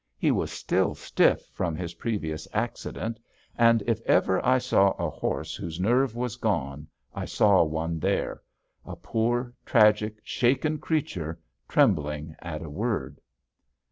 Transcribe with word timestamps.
He 0.17 0.31
was 0.31 0.51
still 0.51 0.95
stiff 0.95 1.43
from 1.53 1.75
his 1.75 1.93
previous 1.93 2.47
accident, 2.53 3.19
and 3.55 3.83
if 3.85 4.01
ever 4.07 4.43
I 4.43 4.57
saw 4.57 4.93
a 4.97 5.11
horse 5.11 5.55
whose 5.55 5.79
nerve 5.79 6.15
was 6.15 6.37
gone, 6.37 6.87
I 7.13 7.25
saw 7.25 7.61
one 7.63 7.99
there 7.99 8.41
a 8.83 8.95
poor, 8.95 9.53
tragic, 9.63 10.17
shaken 10.23 10.79
creature, 10.79 11.39
trembling 11.69 12.33
at 12.39 12.63
a 12.63 12.67
word. 12.71 13.21